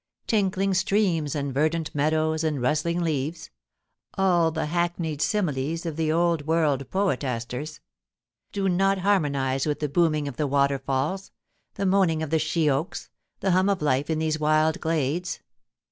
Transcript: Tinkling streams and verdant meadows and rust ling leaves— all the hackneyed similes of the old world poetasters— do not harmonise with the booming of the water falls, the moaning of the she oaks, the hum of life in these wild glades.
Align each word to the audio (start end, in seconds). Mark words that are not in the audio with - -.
Tinkling 0.25 0.73
streams 0.73 1.35
and 1.35 1.53
verdant 1.53 1.93
meadows 1.93 2.43
and 2.43 2.59
rust 2.59 2.85
ling 2.85 3.01
leaves— 3.01 3.51
all 4.15 4.49
the 4.49 4.65
hackneyed 4.65 5.21
similes 5.21 5.85
of 5.85 5.95
the 5.95 6.11
old 6.11 6.47
world 6.47 6.89
poetasters— 6.89 7.81
do 8.51 8.67
not 8.67 8.97
harmonise 8.97 9.67
with 9.67 9.79
the 9.79 9.87
booming 9.87 10.27
of 10.27 10.37
the 10.37 10.47
water 10.47 10.79
falls, 10.79 11.29
the 11.75 11.85
moaning 11.85 12.23
of 12.23 12.31
the 12.31 12.39
she 12.39 12.67
oaks, 12.67 13.11
the 13.41 13.51
hum 13.51 13.69
of 13.69 13.79
life 13.79 14.09
in 14.09 14.17
these 14.17 14.39
wild 14.39 14.79
glades. 14.81 15.41